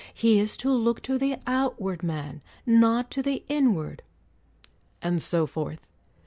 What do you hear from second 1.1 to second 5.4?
the outward man, not to the inward, ''—and